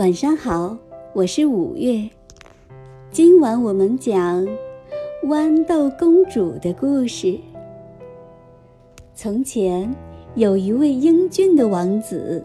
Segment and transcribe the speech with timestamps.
[0.00, 0.74] 晚上好，
[1.12, 2.08] 我是五月。
[3.10, 4.48] 今晚我们讲
[5.26, 7.38] 豌豆公主的故事。
[9.14, 9.94] 从前
[10.36, 12.42] 有一位英俊的王子，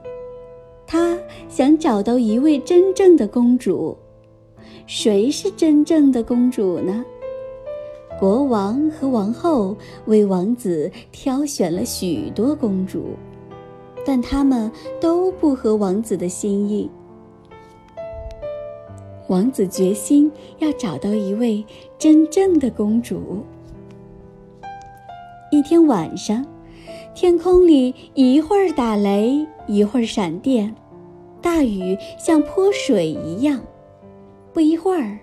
[0.85, 3.97] 他想找到一位真正的公主。
[4.85, 7.05] 谁是真正的公主呢？
[8.19, 9.77] 国王和王后
[10.07, 13.11] 为王子挑选了许多公主，
[14.05, 14.69] 但他们
[14.99, 16.91] 都不合王子的心意。
[19.27, 21.65] 王子决心要找到一位
[21.97, 23.43] 真正的公主。
[25.51, 26.45] 一天晚上，
[27.13, 30.75] 天空里一会儿打雷，一会儿闪电，
[31.41, 33.61] 大雨像泼水一样。
[34.53, 35.19] 不一会儿，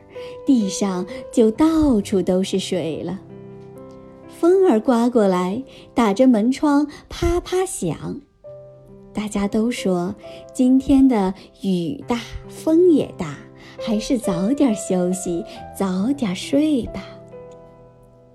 [0.47, 3.20] 地上就到处都是水了。
[4.27, 5.62] 风儿刮过来，
[5.95, 8.20] 打着门窗啪啪响。
[9.12, 10.14] 大家都说
[10.53, 13.37] 今天的雨大，风也大。
[13.84, 15.44] 还是早点休息，
[15.77, 17.05] 早点睡吧。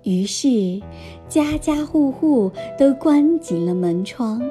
[0.04, 0.80] 于是，
[1.28, 4.42] 家家户户都关紧了门窗，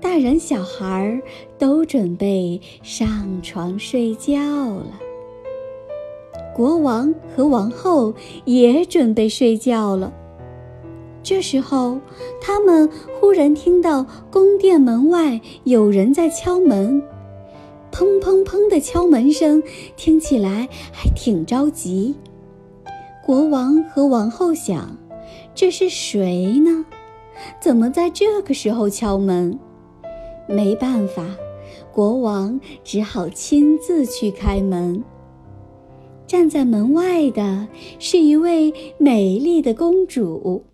[0.00, 1.20] 大人小孩
[1.58, 5.00] 都准备上床睡觉了。
[6.54, 8.12] 国王和王后
[8.44, 10.12] 也准备睡觉了。
[11.22, 11.98] 这时候，
[12.40, 12.88] 他们
[13.20, 17.02] 忽然听到宫殿门外有人在敲门。
[17.90, 19.62] 砰砰砰的敲门声
[19.96, 22.14] 听起来还挺着急。
[23.24, 24.96] 国王和王后想：
[25.54, 26.84] 这是谁呢？
[27.60, 29.58] 怎么在这个时候敲门？
[30.48, 31.24] 没办法，
[31.92, 35.04] 国王只好亲自去开门。
[36.26, 37.66] 站在门外的
[37.98, 40.64] 是一位美丽的公主。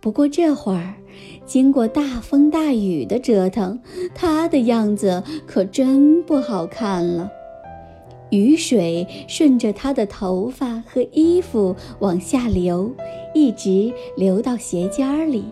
[0.00, 0.94] 不过这会儿，
[1.44, 3.78] 经过大风大雨的折腾，
[4.14, 7.30] 她的样子可真不好看了。
[8.30, 12.94] 雨水顺着他的头发和衣服往下流，
[13.34, 15.44] 一直流到鞋尖里，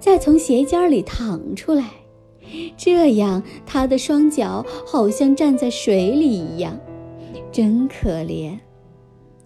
[0.00, 1.90] 再从鞋尖里淌出来。
[2.76, 6.78] 这样，他的双脚好像站在水里一样，
[7.52, 8.58] 真可怜。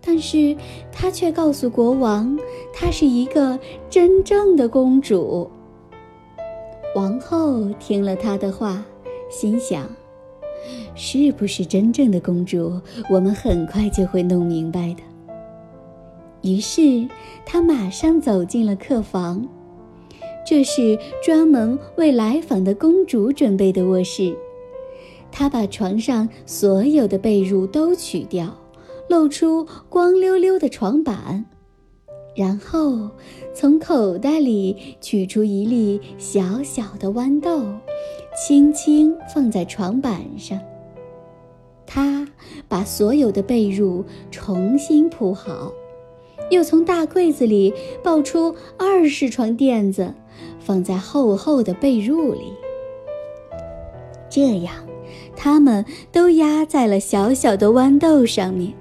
[0.07, 0.57] 但是
[0.93, 2.39] 她却告诉国王，
[2.73, 3.59] 她是一个
[3.91, 5.51] 真正的公主。
[6.95, 8.85] 王后听了她的话，
[9.29, 9.85] 心想：
[10.95, 12.81] 是不是真正的公主，
[13.11, 15.03] 我们很快就会弄明白的。
[16.43, 17.09] 于是
[17.45, 19.45] 她马上走进了客房，
[20.47, 24.37] 这是专门为来访的公主准备的卧室。
[25.33, 28.57] 她把床上所有的被褥都取掉。
[29.09, 31.45] 露出光溜溜的床板，
[32.35, 33.11] 然后
[33.55, 37.65] 从口袋里取出一粒小小的豌豆，
[38.37, 40.59] 轻轻放在床板上。
[41.87, 42.27] 他
[42.69, 45.73] 把所有的被褥重新铺好，
[46.51, 47.73] 又从大柜子里
[48.03, 50.13] 抱出二十床垫子，
[50.59, 52.53] 放在厚厚的被褥里。
[54.29, 54.75] 这样，
[55.37, 58.75] 它们都压在了小小的豌豆上面。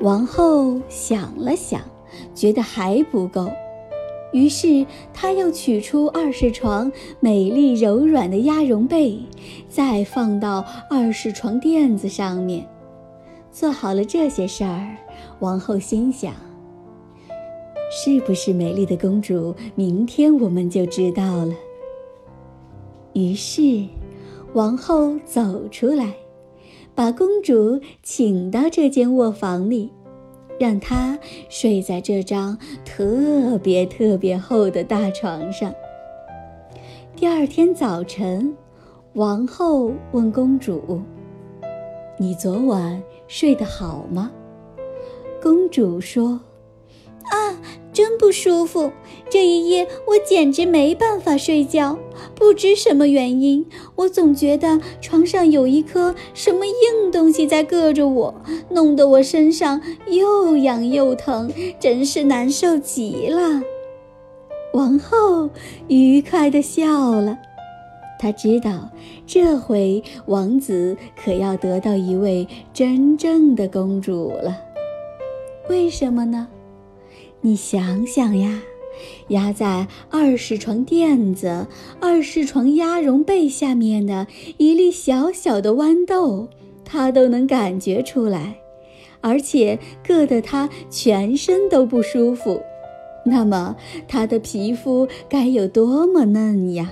[0.00, 1.80] 王后想了想，
[2.34, 3.50] 觉得还不够，
[4.32, 4.84] 于是
[5.14, 9.18] 她又取出二十床美丽柔软的鸭绒被，
[9.68, 12.68] 再放到二十床垫子上面。
[13.50, 14.96] 做好了这些事儿，
[15.38, 16.34] 王后心想：
[17.90, 19.54] 是不是美丽的公主？
[19.74, 21.54] 明天我们就知道了。
[23.12, 23.86] 于是，
[24.54, 26.12] 王后走出来。
[26.94, 29.90] 把公主请到这间卧房里，
[30.60, 31.18] 让她
[31.48, 35.74] 睡在这张特别特别厚的大床上。
[37.16, 38.56] 第二天早晨，
[39.14, 41.00] 王后问公主
[42.16, 44.30] ：“你昨晚睡得好吗？”
[45.42, 46.40] 公主说。
[47.94, 48.90] 真不舒服！
[49.30, 51.96] 这一夜我简直没办法睡觉。
[52.34, 58.34] 不知什么原因，我总觉得床上有一颗什么硬东西在硌着我，
[58.70, 63.62] 弄得我身上又痒又疼，真是难受极了。
[64.72, 65.48] 王后
[65.86, 67.38] 愉快地笑了，
[68.18, 68.90] 她知道
[69.24, 74.58] 这回王子可要得到一位真正的公主了。
[75.68, 76.48] 为什么呢？
[77.46, 78.62] 你想想呀，
[79.28, 81.66] 压在二十床垫子、
[82.00, 84.26] 二十床鸭绒被下面的
[84.56, 86.48] 一粒小小的豌豆，
[86.86, 88.56] 它都能感觉出来，
[89.20, 92.62] 而且硌得它全身都不舒服。
[93.26, 93.76] 那么，
[94.08, 96.90] 它的皮肤该有多么嫩呀！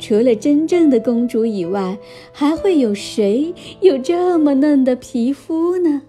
[0.00, 1.96] 除了真正的公主以外，
[2.32, 6.02] 还会有谁有这么嫩的皮肤呢？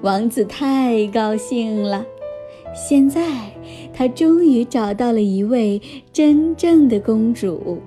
[0.00, 2.04] 王子太高兴了，
[2.74, 3.22] 现在
[3.92, 5.80] 他终于找到了一位
[6.12, 7.78] 真正的公主。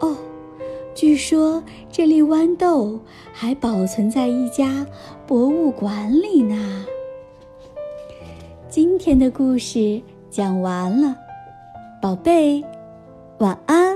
[0.00, 0.16] 哦，
[0.94, 2.98] 据说这粒豌豆
[3.32, 4.86] 还保存在一家
[5.26, 6.84] 博物馆里呢。
[8.68, 10.00] 今天的故事
[10.30, 11.16] 讲完了，
[12.00, 12.64] 宝贝，
[13.38, 13.89] 晚安。